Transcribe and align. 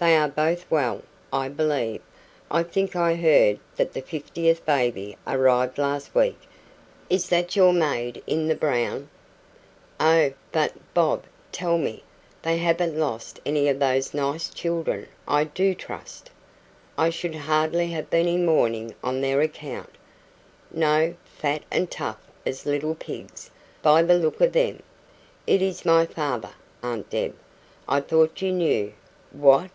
"They 0.00 0.16
are 0.16 0.28
both 0.28 0.64
well, 0.70 1.02
I 1.32 1.48
believe. 1.48 2.02
I 2.52 2.62
think 2.62 2.94
I 2.94 3.16
heard 3.16 3.58
that 3.74 3.94
the 3.94 4.00
fiftieth 4.00 4.64
baby 4.64 5.16
arrived 5.26 5.76
last 5.76 6.14
week. 6.14 6.40
Is 7.10 7.28
that 7.30 7.56
your 7.56 7.72
maid 7.72 8.22
in 8.24 8.46
the 8.46 8.54
brown" 8.54 9.08
"Oh, 9.98 10.32
but, 10.52 10.72
Bob 10.94 11.24
tell 11.50 11.78
me 11.78 12.04
they 12.42 12.58
haven't 12.58 12.96
lost 12.96 13.40
any 13.44 13.66
of 13.68 13.80
those 13.80 14.14
nice 14.14 14.48
children, 14.50 15.08
I 15.26 15.42
do 15.42 15.74
trust!" 15.74 16.30
"I 16.96 17.10
should 17.10 17.34
hardly 17.34 17.88
have 17.88 18.08
been 18.08 18.28
in 18.28 18.46
mourning 18.46 18.94
on 19.02 19.20
their 19.20 19.40
account. 19.40 19.90
No 20.70 21.16
fat 21.24 21.64
and 21.72 21.90
tough 21.90 22.20
as 22.46 22.66
little 22.66 22.94
pigs, 22.94 23.50
by 23.82 24.02
the 24.04 24.14
look 24.14 24.40
of 24.40 24.52
them. 24.52 24.80
It 25.44 25.60
is 25.60 25.84
my 25.84 26.06
father, 26.06 26.50
Aunt 26.84 27.10
Deb. 27.10 27.34
I 27.88 28.00
thought 28.00 28.40
you 28.40 28.52
knew." 28.52 28.92
"What!" 29.32 29.70